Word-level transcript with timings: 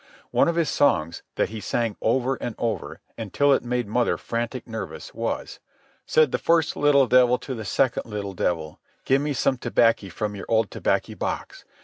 One 0.31 0.47
of 0.47 0.55
his 0.55 0.71
songs, 0.71 1.21
that 1.35 1.49
he 1.49 1.59
sang 1.59 1.95
over 2.01 2.33
and 2.37 2.55
over, 2.57 3.01
until 3.19 3.53
it 3.53 3.63
made 3.63 3.87
mother 3.87 4.17
frantic 4.17 4.65
nervous, 4.65 5.13
was: 5.13 5.59
"Said 6.07 6.31
the 6.31 6.39
first 6.39 6.75
little 6.75 7.05
devil 7.05 7.37
to 7.37 7.53
the 7.53 7.65
second 7.65 8.05
little 8.07 8.33
devil, 8.33 8.79
'Give 9.05 9.21
me 9.21 9.33
some 9.33 9.59
tobaccy 9.59 10.09
from 10.09 10.35
your 10.35 10.45
old 10.49 10.71
tobaccy 10.71 11.13
box. 11.13 11.65